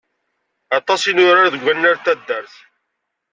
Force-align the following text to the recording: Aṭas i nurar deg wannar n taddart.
Aṭas 0.77 1.01
i 1.09 1.13
nurar 1.13 1.47
deg 1.53 1.63
wannar 1.65 1.95
n 1.99 2.01
taddart. 2.03 2.53